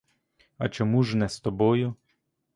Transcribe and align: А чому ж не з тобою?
А 0.57 0.69
чому 0.69 1.03
ж 1.03 1.17
не 1.17 1.29
з 1.29 1.39
тобою? 1.39 1.95